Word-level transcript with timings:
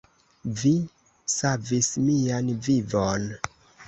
Vi 0.59 0.69
savis 1.33 1.89
mian 2.05 2.49
vivon. 2.69 3.29